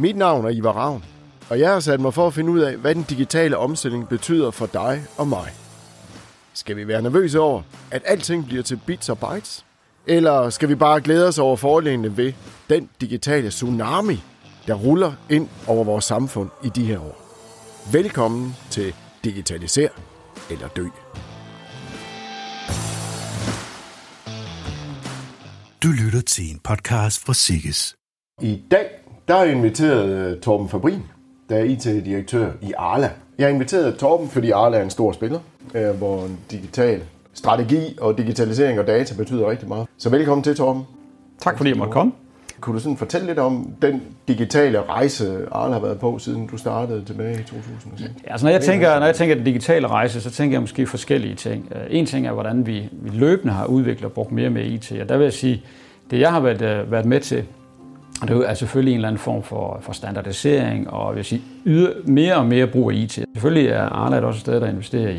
[0.00, 1.04] Mit navn er Ivar Ravn,
[1.50, 4.50] og jeg har sat mig for at finde ud af, hvad den digitale omstilling betyder
[4.50, 5.50] for dig og mig.
[6.52, 9.64] Skal vi være nervøse over, at alting bliver til bits og bytes?
[10.06, 12.32] Eller skal vi bare glæde os over fordelene ved
[12.70, 14.20] den digitale tsunami,
[14.66, 17.20] der ruller ind over vores samfund i de her år?
[17.92, 19.88] Velkommen til Digitaliser
[20.50, 20.86] eller Dø.
[25.82, 27.96] Du lytter til en podcast fra Sikkes.
[28.42, 28.97] I dag
[29.28, 31.02] der er jeg inviteret øh, Torben Fabrin,
[31.48, 33.10] der er IT-direktør i Arla.
[33.38, 35.38] Jeg har inviteret Torben, fordi Arla er en stor spiller,
[35.74, 37.02] øh, hvor en digital
[37.34, 39.86] strategi og digitalisering og data betyder rigtig meget.
[39.98, 40.82] Så velkommen til, Torben.
[41.40, 42.12] Tak fordi jeg måtte komme.
[42.60, 46.56] Kunne du sådan fortælle lidt om den digitale rejse, Arla har været på, siden du
[46.56, 48.12] startede tilbage i 2006?
[48.26, 50.86] Ja, altså når, jeg tænker, når jeg tænker den digitale rejse, så tænker jeg måske
[50.86, 51.72] forskellige ting.
[51.74, 54.92] Øh, en ting er, hvordan vi, vi løbende har udviklet og brugt mere med IT.
[55.00, 55.62] Og der vil jeg sige,
[56.10, 57.44] det jeg har været, været med til,
[58.22, 61.90] og det er selvfølgelig en eller anden form for, for standardisering, og vil sige, yder
[62.04, 63.12] mere og mere brug af IT.
[63.12, 65.18] Selvfølgelig er Arla også et sted, der investerer i,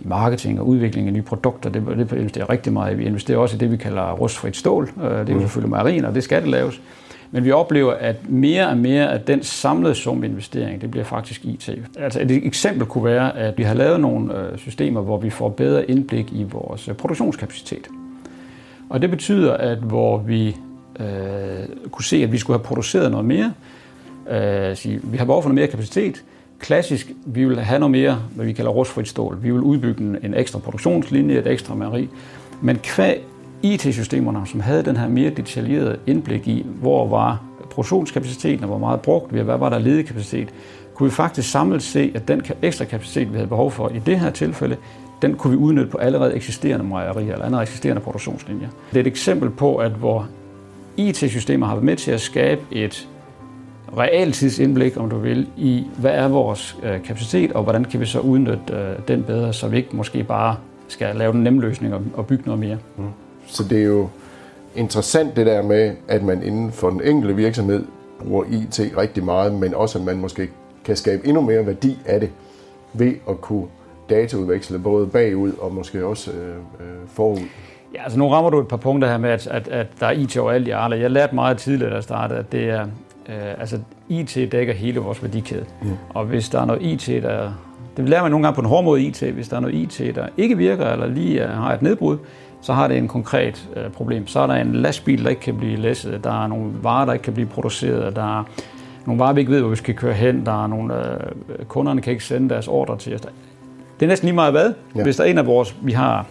[0.00, 1.70] i marketing og udvikling af nye produkter.
[1.70, 2.98] Det, det investerer rigtig meget.
[2.98, 4.90] Vi investerer også i det, vi kalder rustfrit stål.
[5.02, 5.40] Øh, det er jo mm.
[5.40, 6.80] selvfølgelig marin, og det skal det laves.
[7.30, 11.44] Men vi oplever, at mere og mere af den samlede sum investering, det bliver faktisk
[11.44, 11.70] IT.
[11.98, 15.48] Altså et eksempel kunne være, at vi har lavet nogle øh, systemer, hvor vi får
[15.48, 17.88] bedre indblik i vores øh, produktionskapacitet.
[18.90, 20.56] Og det betyder, at hvor vi
[21.00, 23.52] øh, kunne se, at vi skulle have produceret noget mere,
[24.30, 26.24] øh, sige, vi har behov for noget mere kapacitet,
[26.58, 29.38] klassisk, vi vil have noget mere, hvad vi kalder rustfrit stål.
[29.42, 32.08] Vi vil udbygge en ekstra produktionslinje, et ekstra mejeri.
[32.60, 33.22] Men kvæg
[33.62, 39.00] IT-systemerne, som havde den her mere detaljerede indblik i, hvor var produktionskapaciteten, og hvor meget
[39.00, 40.48] brugt vi, hvad var der ledig kapacitet,
[40.94, 44.20] kunne vi faktisk samlet se, at den ekstra kapacitet, vi havde behov for i det
[44.20, 44.76] her tilfælde,
[45.22, 48.68] den kunne vi udnytte på allerede eksisterende mejerier eller andre eksisterende produktionslinjer.
[48.90, 50.28] Det er et eksempel på, at hvor
[50.96, 53.08] IT-systemer har været med til at skabe et
[53.96, 58.20] realtidsindblik, om du vil, i hvad er vores øh, kapacitet, og hvordan kan vi så
[58.20, 60.56] udnytte øh, den bedre, så vi ikke måske bare
[60.88, 62.78] skal lave den nemme løsning og bygge noget mere.
[62.96, 63.04] Mm.
[63.46, 64.08] Så det er jo
[64.76, 67.84] interessant det der med, at man inden for den enkelte virksomhed
[68.18, 70.48] bruger IT rigtig meget, men også at man måske
[70.84, 72.30] kan skabe endnu mere værdi af det
[72.92, 73.66] ved at kunne
[74.10, 77.40] dataudveksle både bagud og måske også øh, øh forud.
[77.96, 80.10] Ja, altså nu rammer du et par punkter her med, at, at, at der er
[80.10, 80.98] IT overalt i Arla.
[80.98, 82.82] Jeg lærte meget tidligt, da jeg startede, at det er,
[83.28, 85.64] øh, altså IT dækker hele vores værdikæde.
[85.82, 85.90] Mm.
[86.08, 87.52] Og hvis der er noget IT, der...
[87.96, 89.22] Det lærer man nogle gange på en hård måde IT.
[89.22, 92.18] Hvis der er noget IT, der ikke virker, eller lige har et nedbrud,
[92.60, 94.26] så har det en konkret øh, problem.
[94.26, 96.24] Så er der en lastbil, der ikke kan blive læsset.
[96.24, 98.16] Der er nogle varer, der ikke kan blive produceret.
[98.16, 98.44] Der er
[99.06, 100.46] nogle varer, vi ikke ved, hvor vi skal køre hen.
[100.46, 100.94] Der er nogle...
[100.94, 103.20] Øh, kunderne kan ikke sende deres ordre til os.
[103.20, 103.30] Det
[104.00, 104.72] er næsten lige meget hvad.
[104.96, 105.02] Ja.
[105.02, 105.76] Hvis der er en af vores...
[105.82, 106.26] Vi har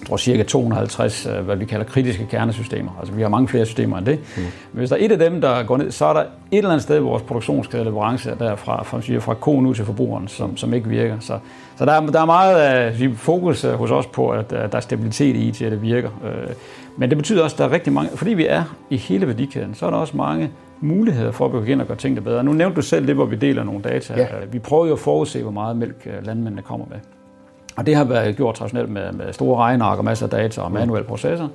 [0.00, 2.96] jeg tror cirka 250, øh, hvad vi kalder kritiske kernesystemer.
[2.98, 4.18] Altså vi har mange flere systemer end det.
[4.36, 4.42] Mm.
[4.42, 6.70] Men hvis der er et af dem, der går ned, så er der et eller
[6.70, 10.56] andet sted i vores produktionskæde leverance der fra, fra, fra koen ud til forbrugeren, som,
[10.56, 11.16] som ikke virker.
[11.20, 11.38] Så,
[11.78, 14.68] så der, er, der er meget uh, fokus uh, hos os på, at uh, der
[14.72, 16.08] er stabilitet i IT, at det virker.
[16.08, 16.52] Uh,
[16.96, 19.74] men det betyder også, at der er rigtig mange, fordi vi er i hele værdikæden,
[19.74, 20.50] så er der også mange
[20.80, 22.44] muligheder for at begynde at gøre tingene bedre.
[22.44, 24.14] Nu nævnte du selv det, hvor vi deler nogle data.
[24.16, 24.26] Ja.
[24.52, 27.19] Vi prøver jo at forudse, hvor meget mælk landmændene kommer med.
[27.76, 30.72] Og det har været gjort traditionelt med, med store regneark og masser af data og
[30.72, 31.48] manuelle processer.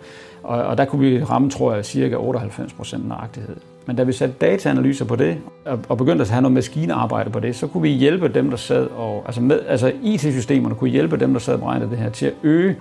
[0.44, 3.56] Og, og der kunne vi ramme, tror jeg, cirka 98 procent nøjagtighed.
[3.86, 7.40] Men da vi satte dataanalyser på det, og, og begyndte at have noget maskinarbejde på
[7.40, 9.24] det, så kunne vi hjælpe dem, der sad og...
[9.26, 12.34] Altså, med, altså IT-systemerne kunne hjælpe dem, der sad og beregnede det her, til at
[12.44, 12.76] øge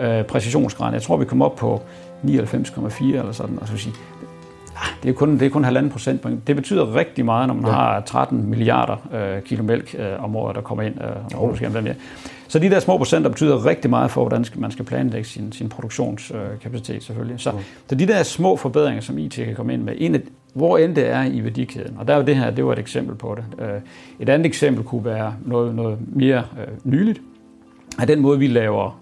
[0.00, 0.94] øh, præcisionsgraden.
[0.94, 1.82] Jeg tror, vi kom op på
[2.24, 3.58] 99,4 eller sådan.
[3.60, 3.94] Og så sige,
[5.02, 6.46] det er kun, det er kun halvanden procent.
[6.46, 7.70] Det betyder rigtig meget, når man ja.
[7.70, 10.94] har 13 milliarder øh, kilo mælk øh, om året, der kommer ind.
[11.04, 11.48] Øh, oh.
[11.48, 11.94] måske mere.
[12.48, 15.68] Så de der små procenter betyder rigtig meget for, hvordan man skal planlægge sin, sin
[15.68, 17.40] produktionskapacitet selvfølgelig.
[17.40, 17.58] Så, mm.
[17.88, 20.20] så de der små forbedringer, som IT kan komme ind med, en af,
[20.54, 21.96] hvor end det er i værdikæden.
[21.98, 23.64] Og der er jo det her, det var et eksempel på det.
[23.64, 23.80] Øh,
[24.20, 27.20] et andet eksempel kunne være noget, noget mere øh, nyligt.
[27.98, 29.00] Af den måde, vi laver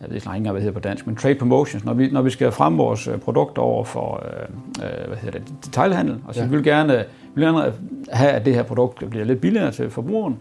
[0.00, 2.22] jeg ved ikke engang, hvad det hedder på dansk, men trade promotions, når vi, når
[2.22, 6.40] vi skal frem vores øh, produkter over for øh, hvad hedder det, detailhandel, og så
[6.40, 6.46] ja.
[6.46, 6.92] vi vil gerne,
[7.34, 7.72] vi vil gerne
[8.12, 10.36] have, at det her produkt bliver lidt billigere til forbrugeren,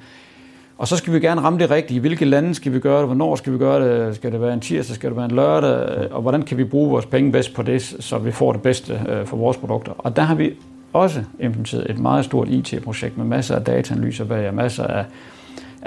[0.77, 1.99] og så skal vi gerne ramme det rigtige.
[1.99, 3.05] Hvilke lande skal vi gøre det?
[3.07, 4.15] Hvornår skal vi gøre det?
[4.15, 4.95] Skal det være en tirsdag?
[4.95, 6.11] Skal det være en lørdag?
[6.11, 9.01] Og hvordan kan vi bruge vores penge bedst på det, så vi får det bedste
[9.09, 9.91] øh, for vores produkter?
[9.97, 10.53] Og der har vi
[10.93, 15.05] også implementeret et meget stort IT-projekt med masser af dataanalyser bag og masser af,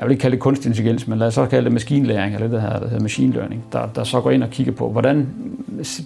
[0.00, 2.48] jeg vil ikke kalde det kunstig intelligens, men lad os så kalde det maskinlæring, eller
[2.48, 5.28] det her, der hedder machine learning, der, der så går ind og kigger på, hvordan,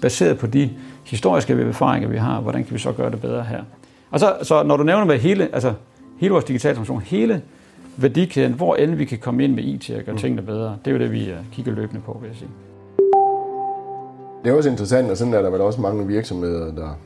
[0.03, 0.71] baseret på de
[1.05, 3.63] historiske erfaringer, vi har, hvordan kan vi så gøre det bedre her.
[4.11, 5.73] Og så, så når du nævner med hele, altså
[6.19, 7.43] hele vores digitale transformation, hele
[7.97, 10.19] værdikæden, hvor end vi kan komme ind med IT og gøre mm.
[10.19, 10.77] tingene bedre.
[10.85, 12.51] Det er jo det, vi øh, kigger løbende på, vil jeg sige.
[14.45, 16.99] Det er også interessant, og sådan er der vel også mange virksomheder, der,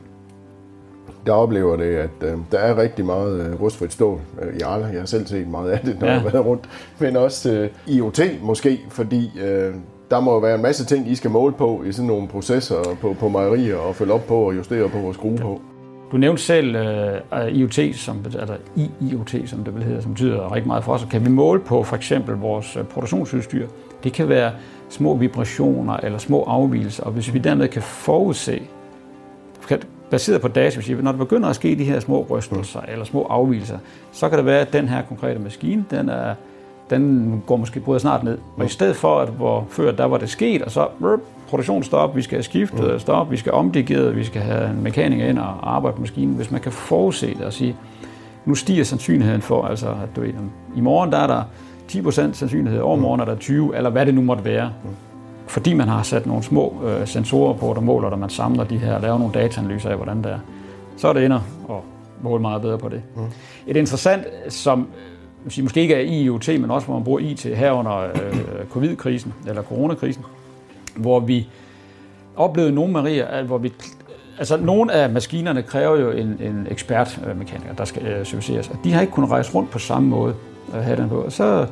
[1.29, 4.85] der oplever det, at øh, der er rigtig meget øh, rustfrit stål øh, i Arla.
[4.85, 6.13] Jeg har selv set meget af det, når Ja.
[6.13, 6.69] jeg har været rundt.
[6.99, 9.73] Men også øh, IoT måske, fordi øh,
[10.11, 12.75] der må jo være en masse ting, I skal måle på i sådan nogle processer
[13.01, 15.61] på, på mejerier og følge op på og justere på og skrue på.
[16.11, 18.55] Du nævnte selv uh, IoT, som, altså
[19.01, 21.07] IoT, som det vil hedde, som betyder rigtig meget for os.
[21.11, 23.67] Kan vi måle på for eksempel vores øh, produktionsudstyr?
[24.03, 24.51] Det kan være
[24.89, 28.61] små vibrationer eller små afvielser, og hvis vi dermed kan forudse,
[29.67, 29.81] kan-
[30.11, 33.05] baseret på data, hvis vi- når der begynder at ske de her små rystelser eller
[33.05, 33.77] små afvielser,
[34.11, 36.33] så kan det være, at den her konkrete maskine, den, er,
[36.89, 38.37] den går måske bryder snart ned.
[38.57, 41.19] Og i stedet for, at hvor før der var det sket, og så brrr,
[41.49, 45.25] produktion stop, vi skal have skiftet stop, vi skal omdirigeret, vi skal have en mekaniker
[45.27, 46.35] ind og arbejde på maskinen.
[46.35, 47.75] Hvis man kan forudse det og sige,
[48.45, 50.23] nu stiger sandsynligheden for, altså at du
[50.75, 51.43] i morgen der er der
[51.87, 54.71] 10% sandsynlighed, overmorgen er der 20, eller hvad det nu måtte være.
[55.49, 58.77] Fordi man har sat nogle små øh, sensorer på, der måler, når man samler de
[58.77, 60.39] her, laver nogle dataanalyser af, hvordan det er.
[60.97, 61.83] Så er det ender og
[62.21, 63.01] måle meget bedre på det.
[63.15, 63.21] Mm.
[63.67, 64.87] Et interessant, som
[65.47, 68.09] sige, måske ikke er IoT, men også hvor man bruger IT her under øh,
[68.69, 70.23] covid-krisen, eller coronakrisen,
[70.95, 71.47] hvor vi
[72.35, 73.73] oplevede nogle Maria, at hvor vi
[74.39, 78.93] Altså, nogle af maskinerne kræver jo en, en ekspertmekaniker, der skal øh, serviceres, og de
[78.93, 80.35] har ikke kunnet rejse rundt på samme måde
[80.73, 81.15] at have den på.
[81.15, 81.67] Og så,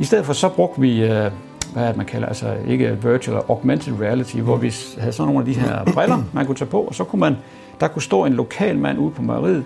[0.00, 1.30] i stedet for, så brugte vi, øh,
[1.72, 5.60] hvad man kalder, altså ikke virtual, augmented reality, hvor vi havde sådan nogle af de
[5.60, 7.36] her briller, man kunne tage på, og så kunne man,
[7.80, 9.64] der kunne stå en lokal mand ude på mejeriet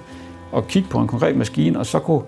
[0.53, 2.23] og kigge på en konkret maskine, og så kunne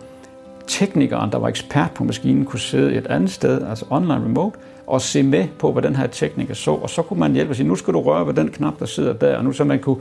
[0.66, 5.00] teknikeren, der var ekspert på maskinen, kunne sidde et andet sted, altså online remote, og
[5.00, 7.68] se med på, hvad den her tekniker så, og så kunne man hjælpe og sige,
[7.68, 9.96] nu skal du røre ved den knap, der sidder der, og nu så man kunne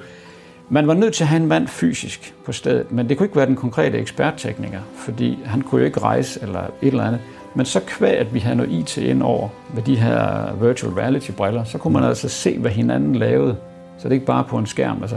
[0.70, 3.36] man var nødt til at have en mand fysisk på stedet, men det kunne ikke
[3.36, 7.20] være den konkrete eksperttekniker, fordi han kunne jo ikke rejse eller et eller andet.
[7.56, 11.64] Men så kvæg, at vi havde noget IT ind over med de her virtual reality-briller,
[11.64, 13.56] så kunne man altså se, hvad hinanden lavede.
[13.98, 14.98] Så det er ikke bare på en skærm.
[15.02, 15.16] Altså,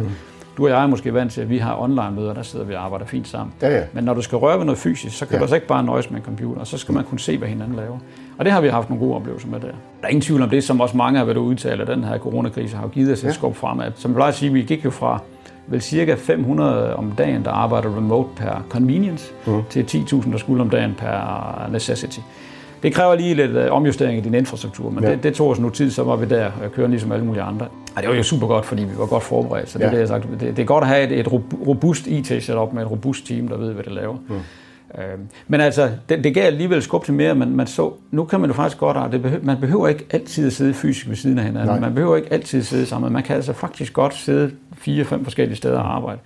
[0.56, 2.84] du og jeg er måske vant til, at vi har online-møder, der sidder vi og
[2.84, 3.54] arbejder fint sammen.
[3.62, 3.82] Ja, ja.
[3.92, 5.38] Men når du skal røre ved noget fysisk, så kan ja.
[5.38, 7.76] Du altså ikke bare nøjes med en computer, så skal man kunne se, hvad hinanden
[7.76, 7.98] laver.
[8.38, 9.66] Og det har vi haft nogle gode oplevelser med der.
[9.66, 12.18] Der er ingen tvivl om det, som også mange har været udtale, at den her
[12.18, 13.32] coronakrise har givet os et ja.
[13.32, 13.92] skub fremad.
[13.96, 15.20] Som jeg plejer at sige, vi gik jo fra
[15.70, 19.62] vel cirka 500 om dagen, der arbejder remote per convenience, mm.
[19.70, 22.18] til 10.000, der skulle om dagen per necessity.
[22.82, 25.10] Det kræver lige lidt øh, omjustering i din infrastruktur, men ja.
[25.10, 27.42] Det, det tog os nu tid, så var vi der øh, kørende ligesom alle mulige
[27.42, 27.66] andre.
[27.96, 29.90] Og det var jo super godt, fordi vi var godt forberedt, så det, Ja.
[29.90, 32.82] det, jeg sagt, det, det er godt at have et, et rob- robust IT-setup med
[32.82, 34.14] et robust team, der ved, hvad det laver.
[34.28, 34.34] Mm.
[34.98, 35.18] Øh,
[35.48, 38.50] men altså, det, det gav alligevel skub til mere, men man så, nu kan man
[38.50, 41.44] jo faktisk godt, det behøver, man behøver ikke altid at sidde fysisk ved siden af
[41.44, 41.68] hinanden.
[41.68, 41.80] Nej.
[41.80, 43.12] Man behøver ikke altid at sidde sammen.
[43.12, 46.18] Man kan altså faktisk godt sidde fire-fem forskellige steder og arbejde.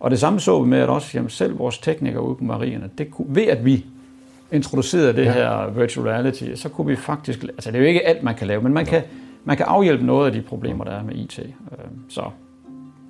[0.00, 2.90] Og det samme så vi med, at også jamen, selv vores teknikere ude på marierne,
[2.98, 3.86] det kunne, ved at vi
[4.52, 5.32] introducerede det ja.
[5.32, 8.46] her virtual reality, så kunne vi faktisk, altså det er jo ikke alt, man kan
[8.46, 9.02] lave, men man kan,
[9.44, 11.38] man kan afhjælpe noget af de problemer, der er med IT.
[11.38, 11.78] Øh,
[12.08, 12.22] Så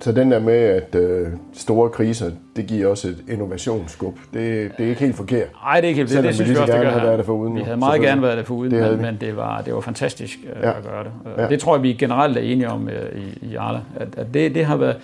[0.03, 4.17] Så den der med, at øh, store kriser, det giver også et innovationsskub.
[4.33, 5.47] Det, det er ikke helt forkert.
[5.63, 6.85] Nej, det er ikke helt det, Selvom det vi synes vi så også, det gerne
[6.85, 7.07] gør havde her.
[7.07, 9.61] været der foruden Vi havde meget gerne været der foruden, Det men, men det, var,
[9.61, 10.69] det var fantastisk øh, Ja.
[10.77, 11.11] at gøre det.
[11.25, 11.47] Øh, Ja.
[11.47, 14.55] Det tror jeg, vi generelt er enige om øh, i, i Arla, at, at det,
[14.55, 14.95] det har været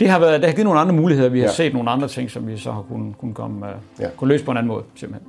[0.00, 1.28] det har, været, det har givet nogle andre muligheder.
[1.28, 1.52] Vi har Ja.
[1.52, 4.06] set nogle andre ting, som vi så har kunnet, kunnet, komme, øh, Ja.
[4.16, 5.28] kunne løse på en anden måde, simpelthen.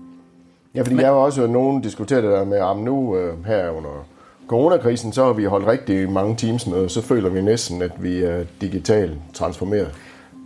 [0.76, 4.06] Ja, fordi jeg har også nogen diskuteret det der med, at nu øh, her under
[4.48, 7.92] coronakrisen, så har vi holdt rigtig mange teams med, og så føler vi næsten, at
[8.00, 9.92] vi er digitalt transformeret.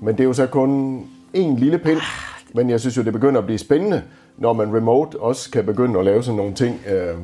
[0.01, 1.01] Men det er jo så kun
[1.33, 1.99] en lille pind,
[2.53, 4.01] men jeg synes jo, det begynder at blive spændende,
[4.37, 7.15] når man remote også kan begynde at lave sådan nogle ting, øh,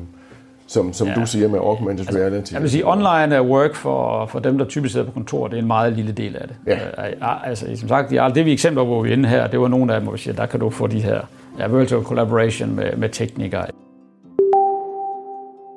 [0.66, 1.14] som, som Ja.
[1.14, 2.52] du siger med augmented reality.
[2.52, 5.60] Jeg vil sige, online work for, for dem, der typisk sidder på kontor, det er
[5.60, 6.56] en meget lille del af det.
[6.66, 7.08] Ja.
[7.08, 9.68] Øh, altså, som sagt, de- det vi eksempler, hvor vi er inde her, det var
[9.68, 11.20] nogle af dem, hvor vi siger, der kan du få de her
[11.58, 13.66] ja, virtual collaboration med, med teknikere.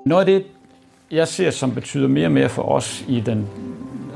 [0.06, 0.44] Noget af det,
[1.12, 3.48] jeg ser, som betyder mere og mere for os i den,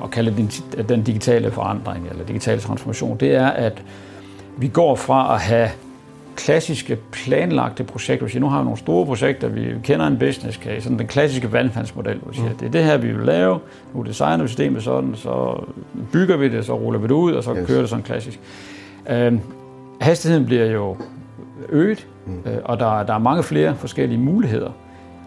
[0.03, 0.47] at kalde den,
[0.89, 3.81] den digitale forandring, eller digitale transformation, det er, at
[4.57, 5.69] vi går fra at have
[6.35, 8.27] klassiske planlagte projekter.
[8.27, 11.51] Siger, nu har vi nogle store projekter, vi kender en business case, sådan den klassiske
[11.51, 13.59] vandfandsmodel, hvor vi siger, det er det her, vi vil lave,
[13.93, 15.63] nu designer vi systemet sådan, så
[16.11, 17.67] bygger vi det, så ruller vi det ud, og så Yes.
[17.67, 18.39] kører det sådan klassisk.
[19.09, 19.39] Øhm,
[20.01, 20.97] hastigheden bliver jo
[21.69, 22.51] øget, mm.
[22.51, 24.71] øh, og der, der er mange flere forskellige muligheder.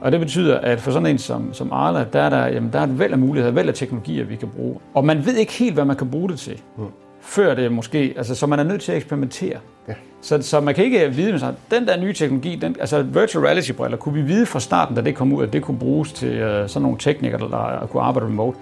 [0.00, 2.78] Og det betyder, at for sådan en som, som Arla, der er, der, jamen, der
[2.78, 4.76] er et væld af muligheder, væld af teknologier, vi kan bruge.
[4.94, 6.84] Og man ved ikke helt, hvad man kan bruge det til, mm.
[7.20, 9.58] før det måske, altså så man er nødt til at eksperimentere.
[9.88, 9.94] Ja.
[10.20, 13.44] Så, så man kan ikke vide, med sig, den der nye teknologi, den, altså virtual
[13.44, 16.28] reality-briller, kunne vi vide fra starten, da det kom ud, at det kunne bruges til
[16.28, 18.58] uh, sådan nogle teknikere, der, der kunne arbejde remote.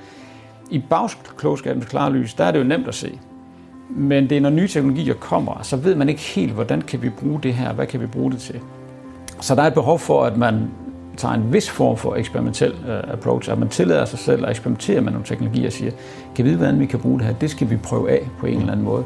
[0.70, 3.18] I bagklogskabens klare lys, der er det jo nemt at se.
[3.90, 7.08] Men det er, når nye teknologier kommer, så ved man ikke helt, hvordan kan vi
[7.08, 8.60] bruge det her, hvad kan vi bruge det til.
[9.40, 10.70] Så der er et behov for, at man
[11.16, 15.00] tager en vis form for eksperimentel uh, approach, at man tillader sig selv at eksperimentere
[15.00, 15.90] med nogle teknologier og siger,
[16.36, 17.34] kan vi vide, hvordan vi kan bruge det her?
[17.34, 19.04] Det skal vi prøve af på en eller anden måde.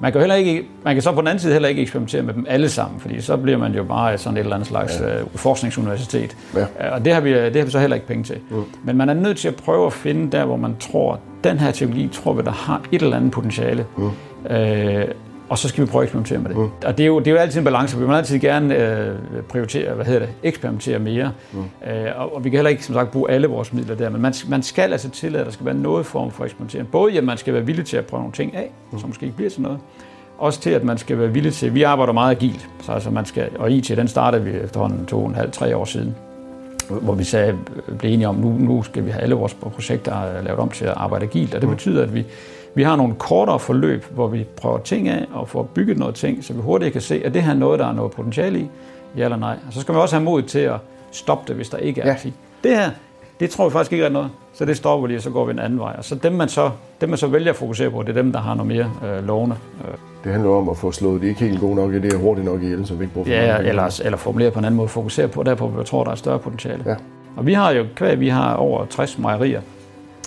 [0.00, 2.34] Man kan, heller ikke, man kan så på den anden side heller ikke eksperimentere med
[2.34, 5.22] dem alle sammen, fordi så bliver man jo bare sådan et eller andet slags ja.
[5.22, 6.36] uh, forskningsuniversitet.
[6.54, 6.62] Ja.
[6.62, 8.36] Uh, og det har, vi, det har vi så heller ikke penge til.
[8.50, 8.64] Mm.
[8.84, 11.70] Men man er nødt til at prøve at finde der, hvor man tror, den her
[11.70, 13.86] teknologi tror vi, der har et eller andet potentiale.
[13.96, 14.04] Mm.
[14.04, 14.10] Uh,
[15.48, 16.56] og så skal vi prøve at eksperimentere med det.
[16.56, 16.70] Mm.
[16.84, 19.42] Og det er, jo, det er jo altid en balance, vi vil altid gerne øh,
[19.48, 21.32] prioritere, hvad hedder det, eksperimentere mere.
[21.52, 21.58] Mm.
[21.90, 24.20] Øh, og, og vi kan heller ikke, som sagt, bruge alle vores midler der, men
[24.22, 26.90] man, man skal altså tillade, at der skal være noget form for eksperimentering.
[26.90, 28.98] Både at man skal være villig til at prøve nogle ting af, mm.
[28.98, 29.78] som måske ikke bliver til noget,
[30.38, 33.24] også til, at man skal være villig til, vi arbejder meget agilt, så altså man
[33.24, 36.14] skal, og IT, den startede vi efterhånden to og en halv, tre år siden,
[36.88, 37.56] hvor vi sagde,
[37.98, 40.92] blev enige om, nu, nu skal vi have alle vores projekter lavet om til at
[40.96, 41.74] arbejde agilt, og det mm.
[41.74, 42.24] betyder, at vi
[42.78, 46.44] vi har nogle kortere forløb, hvor vi prøver ting af og får bygget noget ting,
[46.44, 48.68] så vi hurtigt kan se, at det her er noget, der er noget potentiale i,
[49.16, 49.56] ja eller nej.
[49.66, 50.76] Og så skal man også have mod til at
[51.10, 52.06] stoppe det, hvis der ikke er.
[52.06, 52.16] Ja.
[52.64, 52.90] Det her,
[53.40, 55.44] det tror vi faktisk ikke er noget, så det stopper vi lige, og så går
[55.44, 55.94] vi en anden vej.
[55.98, 56.70] Og så dem, man så,
[57.00, 59.26] dem, man så vælger at fokusere på, det er dem, der har noget mere øh,
[59.26, 59.56] lovende.
[60.24, 62.62] Det handler om at få slået de ikke helt gode nok det er hurtigt nok
[62.62, 65.42] ihjel, så vi ikke bruger Ja, eller, eller formulere på en anden måde, fokusere på
[65.42, 66.82] der, hvor vi tror, der er større potentiale.
[66.86, 66.94] Ja.
[67.36, 69.60] Og vi har jo, kvæg vi har over 60 mejerier,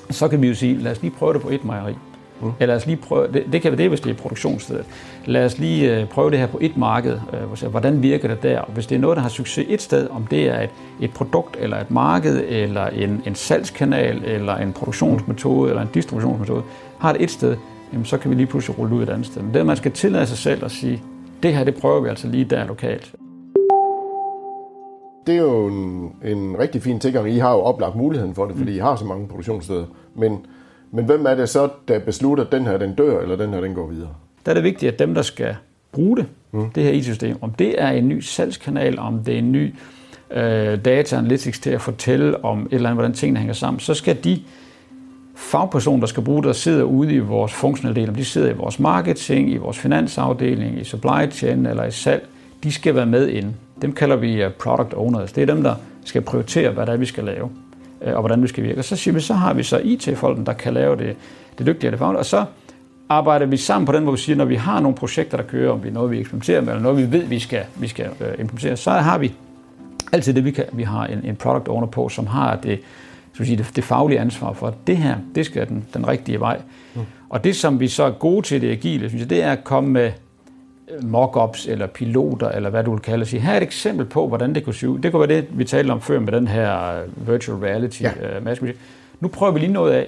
[0.10, 1.96] så kan vi jo sige, lad os lige prøve det på et mejeri.
[2.42, 2.52] Mm.
[2.60, 4.86] Eller lad os lige prøve, det, det kan være det, hvis det er produktionsstedet.
[5.26, 7.20] Lad os lige øh, prøve det her på et marked.
[7.64, 8.62] Øh, hvordan virker det der?
[8.74, 10.70] Hvis det er noget, der har succes et sted, om det er et,
[11.02, 16.64] et produkt, eller et marked, eller en, en salgskanal, eller en produktionsmetode, eller en distributionsmetode,
[17.00, 17.58] har det et sted,
[17.94, 19.42] jamen, så kan vi lige pludselig rulle ud et andet sted.
[19.42, 21.04] Men det, man skal tillade sig selv at sige,
[21.44, 23.16] det her, det prøver vi altså lige der lokalt.
[25.28, 27.30] Det er jo en, en rigtig fin tilgang.
[27.30, 29.86] I har jo oplagt muligheden for det, fordi I har så mange produktionssteder.
[30.16, 30.46] Men
[30.92, 33.62] men hvem er det så, der beslutter, at den her den dør, eller den her
[33.62, 34.10] den går videre?
[34.46, 35.56] Der er det vigtigt, at dem, der skal
[35.92, 36.72] bruge det, mm.
[36.72, 39.74] det her IT-system, om det er en ny salgskanal, om det er en ny
[40.32, 43.94] øh, data analytics til at fortælle om et eller andet, hvordan tingene hænger sammen, så
[43.94, 44.42] skal de
[45.36, 48.50] fagpersoner, der skal bruge det, der sidder ude i vores funktionelle del, om de sidder
[48.50, 52.28] i vores marketing, i vores finansafdeling, i supply chain eller i salg,
[52.64, 53.54] de skal være med ind.
[53.82, 55.32] Dem kalder vi øh, product owners.
[55.32, 57.50] Det er dem, der skal prioritere, hvad det er, vi skal lave.
[58.03, 58.79] Øh, og hvordan det skal virke.
[58.79, 61.15] Og så siger vi, så har vi så IT-folken, der kan lave det,
[61.58, 62.46] det dygtige det og så
[63.10, 65.72] arbejder vi sammen på den måde, vi siger, når vi har nogle projekter, der kører,
[65.72, 68.05] om vi er noget, vi eksperimenterer med, eller noget, vi ved, vi skal, vi skal
[68.05, 69.34] øh, implementere, så har vi
[70.12, 70.65] altid det, vi kan.
[70.72, 72.79] Vi har en, en product owner på, som har det,
[73.34, 76.39] så sige, det, det faglige ansvar for, at det her, det skal den, den rigtige
[76.39, 76.62] vej.
[76.96, 77.01] Mm.
[77.29, 79.63] Og det, som vi så er gode til det agile, synes jeg, det er at
[79.63, 80.12] komme med
[81.02, 83.42] mockups eller piloter, eller hvad du vil kalde det.
[83.42, 85.00] Her er et eksempel på, hvordan det kunne se ud.
[85.00, 88.02] Det kunne være det, vi talte om før med den her øh, virtual reality.
[88.02, 88.62] Ja.
[88.62, 88.70] Uh,
[89.20, 90.08] nu prøver vi lige noget af,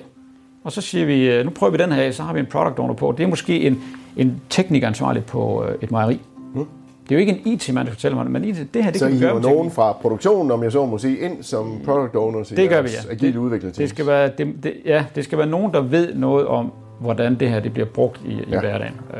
[0.63, 2.45] og så siger vi, øh, nu prøver vi den her af, så har vi en
[2.45, 3.13] product owner på.
[3.17, 3.81] Det er måske en,
[4.17, 6.19] en teknikansvarlig på et mejeri.
[6.55, 6.65] Mm.
[7.03, 9.07] Det er jo ikke en IT-mand, der fortæller mig men IT, det her, det så
[9.07, 9.41] kan vi gøre.
[9.41, 12.55] Så I nogen fra produktionen, om jeg så må sige, ind som product owners i
[12.55, 13.11] det gør vi, ja.
[13.11, 13.77] agile udvikling.
[13.77, 17.35] Det skal være, det, det, ja, det skal være nogen, der ved noget om, hvordan
[17.35, 18.59] det her det bliver brugt i, i ja.
[18.59, 18.95] hverdagen.
[19.09, 19.17] Uh,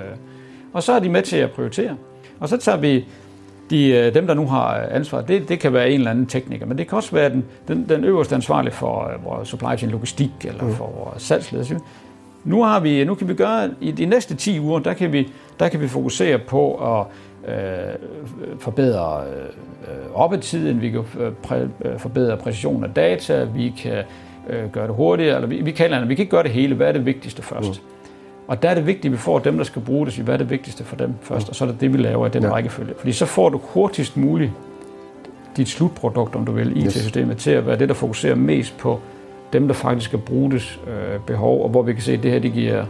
[0.74, 1.96] og så er de med til at prioritere.
[2.40, 3.06] Og så tager vi
[3.70, 5.22] de, øh, dem, der nu har ansvar.
[5.22, 7.86] Det, det kan være en eller anden tekniker, men det kan også være den, den,
[7.90, 10.74] den øverste ansvarlige for uh, vores supply chain logistik eller mm.
[10.74, 11.80] for vores salgsledelse.
[12.44, 15.28] Nu, har vi, nu kan vi gøre, i de næste 10 uger, der kan vi,
[15.60, 17.06] der kan vi fokusere på at
[17.48, 17.96] øh,
[18.60, 24.04] forbedre øh, oppetiden, vi kan øh, præ, øh, forbedre præcision af data, vi kan
[24.50, 26.76] øh, gøre det hurtigere, eller vi, vi, kan, vi kan ikke gøre det hele.
[26.76, 27.82] Hvad er det vigtigste først?
[27.82, 27.88] Mm.
[28.48, 30.38] Og der er det vigtigt, at vi får dem, der skal bruge det, hvad er
[30.38, 32.52] det vigtigste for dem først, og så er det det, vi laver i den ja.
[32.52, 32.94] rækkefølge.
[32.98, 34.52] Fordi så får du hurtigst muligt
[35.58, 37.44] dit slutprodukt, om du vil, IT-systemet, yes.
[37.44, 39.00] til at være det, der fokuserer mest på
[39.54, 42.32] dem, der faktisk skal bruge det øh, behov, og hvor vi kan se, at det
[42.32, 42.86] her det giver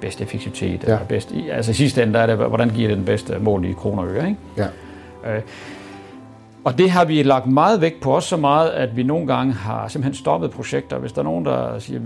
[0.00, 0.84] bedst effektivitet.
[0.84, 0.92] Ja.
[0.92, 3.64] Eller bedst, altså i sidste ende, der er det, hvordan giver det den bedste mål
[3.64, 4.28] i kroner og øre.
[4.28, 4.40] Ikke?
[4.56, 4.66] Ja.
[5.36, 5.42] Øh,
[6.64, 9.52] og det har vi lagt meget vægt på, også så meget, at vi nogle gange
[9.52, 10.98] har simpelthen stoppet projekter.
[10.98, 12.00] Hvis der er nogen, der siger,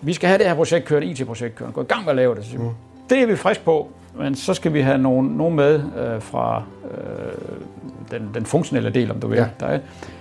[0.00, 2.34] vi skal have det her projekt kørt, IT-projekt kørt, gå i gang med at lave
[2.34, 2.44] det.
[2.44, 2.68] Så mm.
[3.10, 3.88] Det er vi frisk på,
[4.18, 6.98] men så skal vi have nogen, nogen med øh, fra øh,
[8.10, 9.36] den, den funktionelle del, om du vil.
[9.36, 9.46] Ja.
[9.60, 9.78] Der er.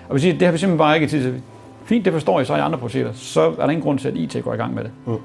[0.10, 1.42] Og vi siger, det har vi simpelthen bare ikke tid til.
[1.86, 3.14] Fint, det forstår jeg så i andre projekter.
[3.14, 4.92] Så er der ingen grund til, at IT går i gang med det.
[5.06, 5.16] Mm.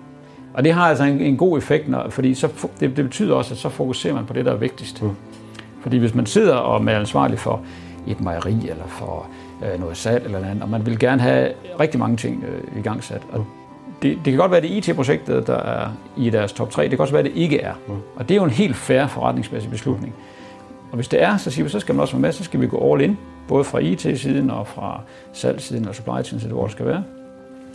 [0.55, 2.49] Og det har altså en, en god effekt, når, fordi så,
[2.81, 5.03] det, det betyder også, at så fokuserer man på det, der er vigtigst.
[5.03, 5.11] Mm.
[5.83, 7.61] Fordi hvis man sidder og er ansvarlig for
[8.07, 9.27] et mejeri eller for
[9.65, 12.83] øh, noget salg eller andet, og man vil gerne have rigtig mange ting øh, i
[12.83, 13.62] gang sat, og mm
[14.03, 16.83] det, det kan godt være, det IT-projektet, der er i deres top 3.
[16.83, 17.75] Det kan også være, det ikke er.
[17.89, 17.95] Mm.
[18.17, 20.15] Og det er jo en helt fair forretningsmæssig beslutning.
[20.91, 22.61] Og hvis det er, så siger vi, så skal man også være med, så skal
[22.61, 23.19] vi gå all in,
[23.49, 25.01] både fra IT-siden og fra
[25.33, 27.05] salgssiden og supply chain, hvor det skal være.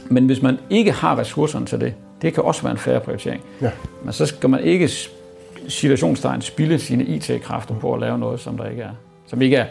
[0.06, 3.42] Men hvis man ikke har ressourcerne til det, det kan også være en færre prioritering.
[3.62, 3.72] Ja.
[4.04, 4.90] Men så skal man ikke
[5.68, 8.92] situationstegn spille sine IT-kræfter på at lave noget, som der ikke er,
[9.28, 9.66] som ikke er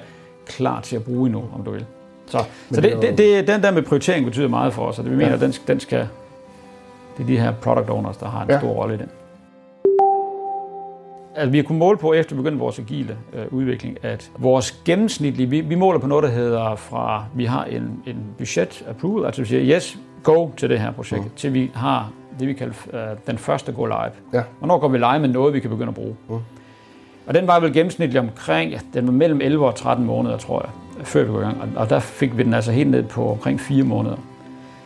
[0.47, 1.85] klar til at bruge endnu, om du vil.
[2.27, 5.13] Så, så det, det, det, den der med prioritering betyder meget for os, og det
[5.13, 5.37] vi mener, ja.
[5.37, 6.09] den, den skal
[7.17, 8.59] det er de her product owners, der har en ja.
[8.59, 9.09] stor rolle i det.
[11.37, 14.73] altså, vi har kunnet måle på, efter vi begyndte vores agile øh, udvikling, at vores
[14.85, 19.27] gennemsnitlige, vi, vi måler på noget, der hedder fra, vi har en, en budget approval,
[19.27, 21.31] altså vi siger, yes, go til det her projekt, mm.
[21.37, 24.13] til vi har det, vi kalder øh, den første go live.
[24.33, 24.43] Ja.
[24.59, 26.17] Hvornår går vi live med noget, vi kan begynde at bruge?
[26.29, 26.39] Mm.
[27.27, 30.63] Og den var vel gennemsnitligt omkring, ja, den var mellem 11 og 13 måneder, tror
[30.63, 31.61] jeg, før vi går i gang.
[31.63, 34.17] Og, og der fik vi den altså helt ned på omkring 4 måneder.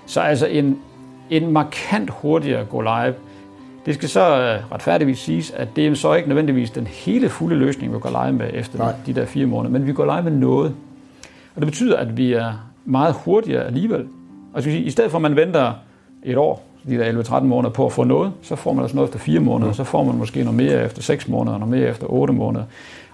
[0.06, 0.78] Så altså en,
[1.30, 3.14] en markant hurtigere go live.
[3.86, 7.56] Det skal så øh, retfærdigvis siges, at det er så ikke nødvendigvis den hele fulde
[7.56, 8.92] løsning, vi går live med efter Nej.
[9.06, 10.74] de der fire måneder, men vi går live med noget.
[11.54, 12.52] Og det betyder, at vi er
[12.84, 14.06] meget hurtigere alligevel.
[14.52, 15.72] Og sige, i stedet for at man venter
[16.22, 19.08] et år, de der 11-13 måneder på at få noget, så får man altså noget
[19.08, 22.06] efter 4 måneder, så får man måske noget mere efter 6 måneder, noget mere efter
[22.06, 22.64] 8 måneder,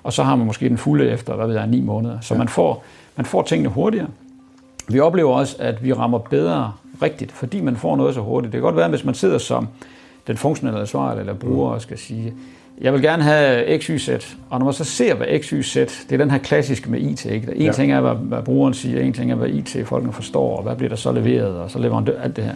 [0.03, 2.21] og så har man måske den fulde efter, hvad ved jeg, 9 måneder.
[2.21, 2.85] Så man, får,
[3.17, 4.07] man får tingene hurtigere.
[4.89, 8.53] Vi oplever også, at vi rammer bedre rigtigt, fordi man får noget så hurtigt.
[8.53, 9.69] Det kan godt være, hvis man sidder som
[10.27, 12.35] den funktionelle ansvarlige eller bruger og skal sige,
[12.81, 14.09] jeg vil gerne have X, Y, Z.
[14.51, 17.01] Og når man så ser, hvad X, Y, Z, det er den her klassiske med
[17.01, 17.25] IT.
[17.25, 17.55] Ikke?
[17.57, 17.73] En ja.
[17.73, 20.89] ting er, hvad, hvad brugeren siger, en ting er, hvad IT-folkene forstår, og hvad bliver
[20.89, 22.55] der så leveret, og så leverandør, alt det her.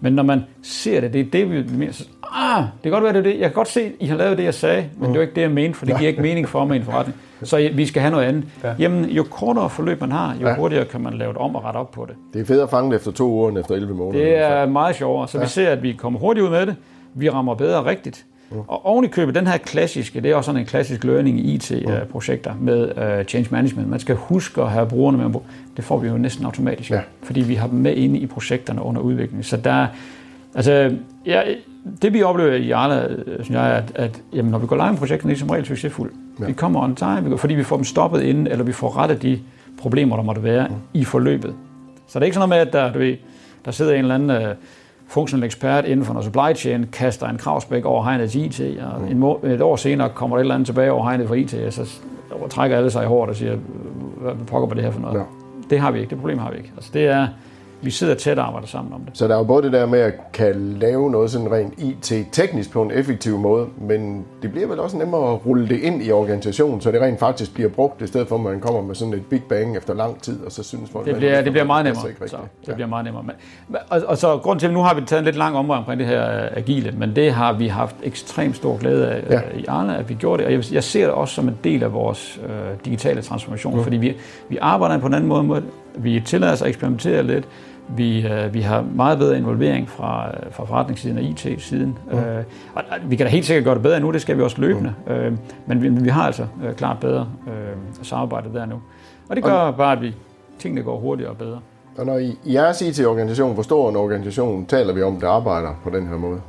[0.00, 3.04] Men når man ser det, det er det, vi mener, så, ah, det kan godt
[3.04, 3.30] være, det er det.
[3.32, 5.40] Jeg kan godt se, I har lavet det, jeg sagde, men det er ikke det,
[5.42, 7.16] jeg mente, for det giver ikke mening for mig i en forretning.
[7.42, 8.44] Så vi skal have noget andet.
[8.62, 8.68] Ja.
[8.68, 8.74] Ja.
[8.78, 10.54] Jamen, jo kortere forløb man har, jo Ja.
[10.56, 12.14] hurtigere kan man lave det om og rette op på det.
[12.32, 14.24] Det er fedt at fange det efter to uger end efter 11 måneder.
[14.24, 15.28] Det er meget sjovere.
[15.28, 15.44] Så ja.
[15.44, 16.76] vi ser, at vi kommer hurtigt ud med det.
[17.14, 18.24] Vi rammer bedre rigtigt.
[18.50, 18.58] Mm.
[18.68, 21.54] Og oven i købet, den her klassiske, det er også sådan en klassisk learning i
[21.54, 22.88] IT-projekter med
[23.20, 23.88] uh, change management.
[23.88, 25.40] Man skal huske at have brugerne med.
[25.76, 27.00] Det får vi jo næsten automatisk, Ja.
[27.22, 29.44] fordi vi har dem med inde i projekterne under udvikling.
[29.44, 29.86] Så der,
[30.54, 31.42] altså, ja,
[32.02, 34.76] det vi oplever i Arla, øh, synes jeg, er, at, at jamen, når vi går
[34.76, 36.12] live med projekterne, er de som regel succesfulde.
[36.40, 36.46] Ja.
[36.46, 39.40] Vi kommer on time, fordi vi får dem stoppet inden, eller vi får rettet de
[39.80, 40.74] problemer, der måtte være mm.
[40.94, 41.54] i forløbet.
[42.08, 43.16] Så det er ikke sådan noget med, at der, du ved,
[43.64, 44.54] der sidder en eller anden uh,
[45.08, 49.00] funktionel ekspert inden for noget supply chain, kaster en kravspæk over hegnet til IT, og
[49.00, 49.06] Mm.
[49.08, 51.54] en må, et år senere kommer der et eller andet tilbage over hegnet for IT,
[51.66, 52.00] og så
[52.50, 53.56] trækker alle sig i håret og siger,
[54.16, 55.18] hvad pokker på det her for noget?
[55.18, 55.22] Ja.
[55.70, 56.72] Det har vi ikke, det problem har vi ikke.
[56.76, 57.26] Altså det er,
[57.82, 59.18] vi sidder tæt og arbejder sammen om det.
[59.18, 62.70] Så der er jo både det der med at kan lave noget sådan rent IT-teknisk
[62.72, 66.10] på en effektiv måde, men det bliver vel også nemmere at rulle det ind i
[66.12, 69.14] organisationen, så det rent faktisk bliver brugt, i stedet for at man kommer med sådan
[69.14, 71.04] et big bang efter lang tid, og så synes folk...
[71.06, 72.02] Det "Hvad er bliver, det bliver meget nemmere.
[72.02, 73.22] Så, rigtigt." det bliver meget nemmere.
[73.68, 75.78] Men, og, og så grund til, at nu har vi taget en lidt lang omvej
[75.78, 79.34] omkring det her øh, agile, men det har vi haft ekstremt stor glæde af Ja.
[79.34, 79.40] ja.
[79.58, 80.46] i Arne, at vi gjorde det.
[80.46, 82.50] Og jeg, jeg ser det også som en del af vores øh,
[82.84, 83.82] digitale transformation, mm.
[83.82, 84.16] fordi vi,
[84.48, 85.62] vi arbejder på en anden måde.
[85.98, 87.48] Vi tillader os at eksperimentere lidt.
[87.96, 91.98] Vi, øh, vi har meget bedre involvering fra, øh, fra forretningssiden og IT-siden.
[92.10, 92.18] Mm.
[92.18, 94.42] Øh, og og vi kan da helt sikkert gøre det bedre nu, det skal vi
[94.42, 94.94] også løbende.
[95.06, 95.12] Mm.
[95.12, 95.32] Øh,
[95.66, 98.82] men, vi, vi har altså øh, klart bedre øh, samarbejde der nu.
[99.28, 100.14] Og det gør bare, at vi,
[100.58, 101.60] tingene går hurtigere og bedre.
[101.98, 105.80] Og når I, i jeres IT-organisation, hvor stor en organisation taler vi om, der arbejder
[105.84, 106.40] på den her måde?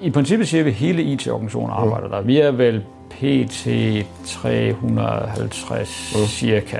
[0.00, 2.20] I princippet siger vi, at hele IT-organisationen arbejder der.
[2.20, 3.68] Vi er vel PT
[4.24, 6.26] 350 mm.
[6.26, 6.78] cirka.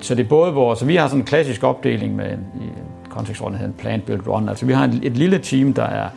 [0.00, 0.78] Så det er både vores...
[0.78, 2.72] Så vi har sådan en klassisk opdeling med i en
[3.08, 4.48] kontekst, hvor den hedder en Plant Build Run.
[4.48, 6.08] Altså vi har et, et lille team, der er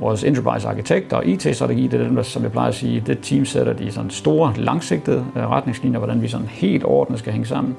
[0.00, 3.18] vores enterprise arkitekter og IT-strategi, det er dem, der, som jeg plejer at sige, det
[3.22, 7.46] team sætter de sådan store, langsigtede øh, retningslinjer, hvordan vi sådan helt ordnet skal hænge
[7.46, 7.76] sammen.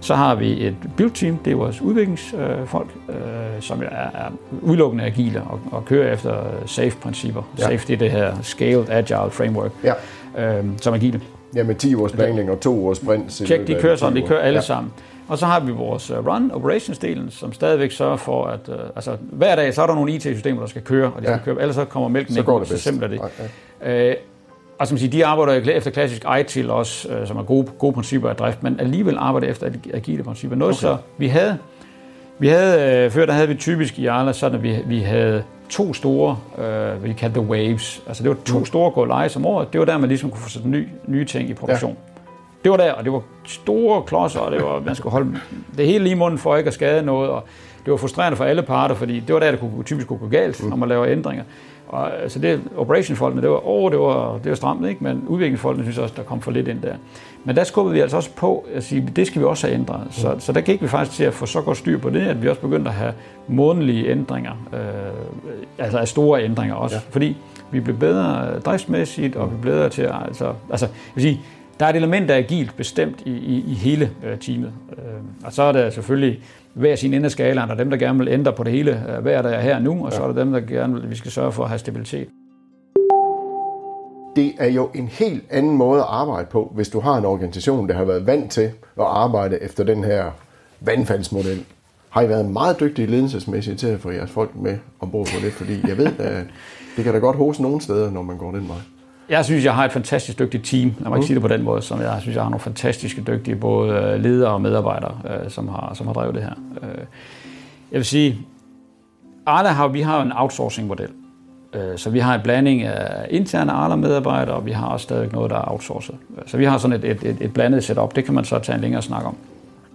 [0.00, 3.14] Så har vi et build-team, det er vores udviklingsfolk, øh,
[3.60, 4.30] som er, er
[4.62, 7.42] udelukkende agile og, og kører efter øh, SAFe-principper.
[7.58, 7.62] Ja.
[7.62, 11.20] SAFe det er det her Scaled Agile Framework, Ja, øh, som er agile.
[11.56, 13.32] Ja med 10 ugers planning og 2 ugers sprint.
[13.32, 14.60] Check, de kører sådan, de kører alle ja.
[14.60, 14.92] sammen.
[15.28, 19.16] Og så har vi vores øh, run operations-delen, som stadigvæk sørger for, at øh, altså,
[19.20, 21.44] hver dag så er der nogle IT-systemer, der skal køre, og de skal Ja.
[21.44, 23.20] køre, ellers så kommer mælken Så ikke går det så simpelt er det.
[23.82, 24.16] Ja, Øh,
[24.78, 28.28] og som siger, de arbejder efter klassisk ITIL også, øh, som er gode, gode principper
[28.28, 30.56] af drift, men alligevel arbejder efter agile principper.
[30.56, 30.80] Noget okay.
[30.80, 31.58] så vi havde,
[32.38, 35.42] vi havde øh, før der havde vi typisk i Arla sådan, at vi, vi havde
[35.68, 36.64] to store, øh,
[37.00, 38.02] hvad kaldte the waves.
[38.06, 38.64] Altså det var to Mm.
[38.64, 39.72] store go live om året.
[39.72, 41.90] Det var der, man ligesom kunne få sat ny, nye ting i produktion.
[41.90, 42.20] Ja.
[42.64, 45.38] Det var der, og det var store klodser, og det var, man skulle holde
[45.76, 47.44] det hele lige i munden for ikke at skade noget, og
[47.84, 50.28] det var frustrerende for alle parter, fordi det var der, det kunne, typisk kunne gå
[50.28, 50.68] galt, mm.
[50.68, 51.44] når man laver ændringer.
[51.88, 55.04] Og, så det, operation-folkene, det var, åh, det var, det var stramt, ikke?
[55.04, 56.94] men udviklingsfolkene synes også, der kom for lidt ind der.
[57.44, 60.06] Men der skubbede vi altså også på at sige, det skal vi også have ændret.
[60.10, 60.40] Så, mm.
[60.40, 62.48] så der gik vi faktisk til at få så godt styr på det, at vi
[62.48, 63.12] også begyndte at have
[63.48, 64.78] månedlige ændringer, øh,
[65.78, 67.02] altså store ændringer også, ja.
[67.10, 67.36] fordi
[67.70, 71.40] vi blev bedre driftsmæssigt, og vi blev bedre til at, altså, altså jeg vil sige,
[71.80, 74.72] der er et element af agilt bestemt i, i, i hele øh, teamet.
[74.98, 75.04] Øh,
[75.44, 76.42] og så er der selvfølgelig
[76.74, 79.16] hver sin ende af skalaen, der er dem, der gerne vil ændre på det hele
[79.16, 81.30] øh, hver dag her nu, og så er der dem, der gerne vil, vi skal
[81.30, 82.28] sørge for at have stabilitet.
[84.36, 87.88] Det er jo en helt anden måde at arbejde på, hvis du har en organisation,
[87.88, 90.30] der har været vant til at arbejde efter den her
[90.80, 91.64] vandfaldsmodel.
[92.10, 95.52] Har I været meget dygtige ledelsesmæssigt til at få jeres folk med ombord på det?
[95.52, 96.46] Fordi jeg ved, at
[96.96, 98.76] det kan da godt hose nogle steder, når man går den vej.
[99.28, 100.94] Jeg synes, jeg har et fantastisk dygtigt team.
[101.00, 103.22] Lad mig ikke sige det på den måde, som jeg synes, jeg har nogle fantastiske
[103.22, 106.52] dygtige både øh, ledere og medarbejdere, øh, som har, som har drevet det her.
[106.82, 106.98] Øh,
[107.92, 108.38] jeg vil sige,
[109.46, 111.08] Arla har, vi har en outsourcing-model.
[111.96, 115.56] Så vi har en blanding af interne Arla-medarbejdere, og vi har også stadig noget, der
[115.56, 116.14] er outsourcet.
[116.46, 118.16] Så vi har sådan et, et, et, et blandet setup.
[118.16, 119.36] Det kan man så tage en længere snak om.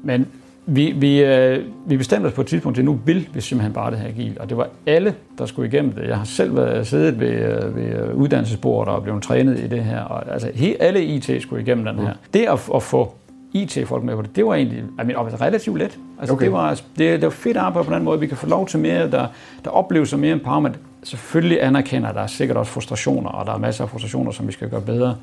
[0.03, 0.27] Men
[0.65, 3.91] vi, vi, øh, vi bestemte os på et tidspunkt at nu vil vi simpelthen bare
[3.91, 4.37] det her agil.
[4.39, 6.07] Og det var alle, der skulle igennem det.
[6.07, 10.01] Jeg har selv været siddet ved, øh, ved uddannelsesbordet og blevet trænet i det her.
[10.01, 12.13] Og, altså, he, alle IT skulle igennem den her.
[12.33, 13.13] Det at, at få
[13.53, 15.99] IT-folk med på det, det var egentlig I mean, relativt let.
[16.19, 16.45] Altså, okay.
[16.45, 18.19] det, var, det, det var fedt arbejde på den måde.
[18.19, 19.27] Vi kan få lov til mere, der,
[19.65, 20.79] der opleves mere empowerment.
[21.03, 24.47] Selvfølgelig anerkender, at der er sikkert også frustrationer, og der er masser af frustrationer, som
[24.47, 25.15] vi skal gøre bedre.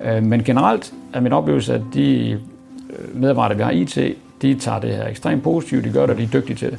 [0.00, 2.40] Øh, men generelt er min oplevelse, at de
[3.14, 3.98] medarbejdere, vi har IT,
[4.42, 6.78] de tager det her ekstremt positivt, de gør det, og de er dygtige til det.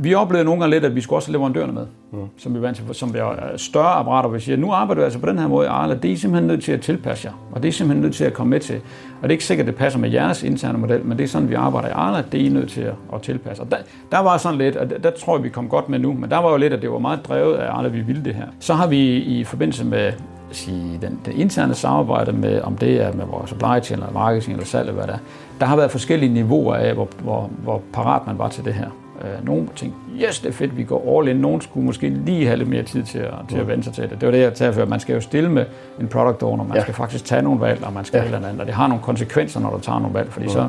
[0.00, 2.18] Vi oplevede nogle gange lidt, at vi skulle også have leverandørerne med, mm.
[2.36, 5.26] som vi vant til, som er større apparater, vi siger, nu arbejder du altså på
[5.26, 7.68] den her måde Arla, det er I simpelthen nødt til at tilpasse jer, og det
[7.68, 8.76] er simpelthen nødt til at komme med til.
[8.76, 11.28] Og det er ikke sikkert, at det passer med jeres interne model, men det er
[11.28, 13.62] sådan, vi arbejder i Arla, det er I nødt til at, at tilpasse.
[13.62, 13.76] Og der,
[14.12, 16.30] der var sådan lidt, og der, der tror jeg, vi kom godt med nu, men
[16.30, 18.46] der var jo lidt, at det var meget drevet af Arla, vi ville det her.
[18.60, 20.12] Så har vi i forbindelse med
[20.50, 24.52] sige, den, den interne samarbejde med, om det er med vores supply chain, eller marketing,
[24.52, 25.18] eller salg, eller hvad det er,
[25.60, 28.90] der har været forskellige niveauer af, hvor, hvor, hvor parat man var til det her.
[29.24, 31.36] Øh, nogle tænkte, yes, det er fedt, vi går all in.
[31.36, 34.02] Nogle skulle måske lige have lidt mere tid til at, til at vende sig til
[34.02, 34.10] det.
[34.10, 34.86] Det var det, jeg tager før.
[34.86, 35.66] Man skal jo stille med
[36.00, 36.64] en product owner.
[36.64, 36.82] Man ja.
[36.82, 38.24] skal faktisk tage nogle valg, og man skal ja.
[38.24, 38.60] eller andet.
[38.60, 40.52] Og det har nogle konsekvenser, når du tager nogle valg, fordi ja.
[40.52, 40.68] så,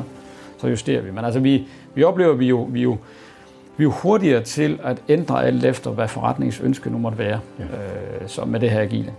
[0.58, 1.10] så justerer vi.
[1.10, 2.96] Men altså, vi, vi oplever, vi jo, vi jo
[3.76, 7.64] vi er jo hurtigere til at ændre alt efter, hvad forretningsønske nu måtte være, ja.
[7.64, 9.12] øh, så med det her agile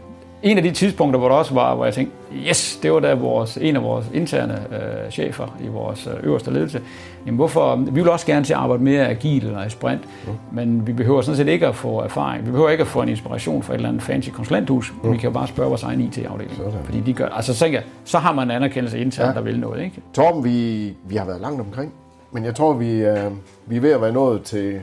[0.44, 2.16] en af de tidspunkter, hvor der også var, hvor jeg tænkte,
[2.50, 6.52] yes, det var da vores, en af vores interne øh, chefer i vores øh, øverste
[6.52, 6.82] ledelse.
[7.26, 10.32] Jamen hvorfor, vi vil også gerne til at arbejde mere agil eller i sprint, mm.
[10.52, 12.46] men vi behøver sådan set ikke at få erfaring.
[12.46, 14.94] Vi behøver ikke at få en inspiration fra et eller andet fancy konsulenthus.
[15.04, 15.12] Mm.
[15.12, 16.62] Vi kan jo bare spørge vores egen IT-afdeling.
[16.84, 19.34] Fordi de gør, altså så, jeg, så har man en anerkendelse internt, ja.
[19.34, 19.84] der vil noget.
[19.84, 20.02] Ikke?
[20.14, 21.94] Torben, vi, vi har været langt omkring,
[22.32, 23.32] men jeg tror, vi, øh,
[23.66, 24.82] vi er ved at være nået til,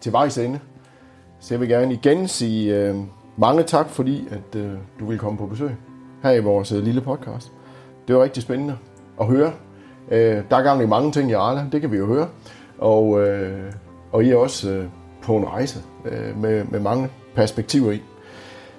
[0.00, 0.58] til vejs ende.
[1.40, 2.76] Så jeg vil gerne igen sige...
[2.76, 2.94] Øh,
[3.40, 5.70] mange tak, fordi at, øh, du ville komme på besøg
[6.22, 7.52] her i vores øh, lille podcast.
[8.08, 8.76] Det var rigtig spændende
[9.20, 9.52] at høre.
[10.10, 12.28] Øh, der er gang i mange ting i Arla, det kan vi jo høre.
[12.78, 13.72] Og, øh,
[14.12, 14.84] og I er også øh,
[15.22, 18.02] på en rejse øh, med, med mange perspektiver i.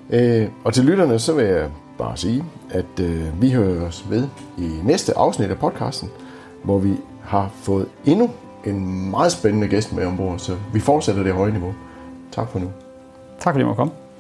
[0.10, 4.28] Øh, og til lytterne, så vil jeg bare sige, at øh, vi hører os ved
[4.58, 6.10] i næste afsnit af podcasten,
[6.64, 6.94] hvor vi
[7.24, 8.30] har fået endnu
[8.66, 11.74] en meget spændende gæst med ombord, så vi fortsætter det høje niveau.
[12.32, 12.68] Tak for nu.
[13.40, 14.11] Tak fordi du måtte komme.